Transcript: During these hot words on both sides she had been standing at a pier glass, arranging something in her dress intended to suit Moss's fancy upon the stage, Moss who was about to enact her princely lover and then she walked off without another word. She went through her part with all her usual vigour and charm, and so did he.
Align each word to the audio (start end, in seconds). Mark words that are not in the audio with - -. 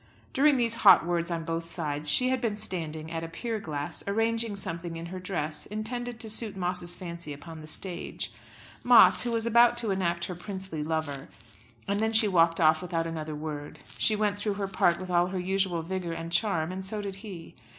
During 0.33 0.57
these 0.57 0.77
hot 0.81 1.05
words 1.05 1.29
on 1.29 1.45
both 1.45 1.65
sides 1.65 2.09
she 2.09 2.29
had 2.29 2.41
been 2.41 2.55
standing 2.55 3.11
at 3.11 3.23
a 3.23 3.27
pier 3.27 3.59
glass, 3.59 4.03
arranging 4.07 4.55
something 4.55 4.95
in 4.95 5.05
her 5.05 5.19
dress 5.19 5.67
intended 5.67 6.19
to 6.21 6.27
suit 6.27 6.57
Moss's 6.57 6.95
fancy 6.95 7.33
upon 7.33 7.61
the 7.61 7.67
stage, 7.67 8.33
Moss 8.83 9.21
who 9.21 9.29
was 9.31 9.45
about 9.45 9.77
to 9.77 9.91
enact 9.91 10.25
her 10.25 10.33
princely 10.33 10.83
lover 10.83 11.29
and 11.87 11.99
then 11.99 12.13
she 12.13 12.27
walked 12.27 12.59
off 12.59 12.81
without 12.81 13.05
another 13.05 13.35
word. 13.35 13.77
She 13.99 14.15
went 14.15 14.39
through 14.39 14.55
her 14.55 14.67
part 14.67 14.97
with 14.99 15.11
all 15.11 15.27
her 15.27 15.39
usual 15.39 15.83
vigour 15.83 16.13
and 16.13 16.31
charm, 16.31 16.71
and 16.71 16.83
so 16.83 17.03
did 17.03 17.17
he. 17.17 17.53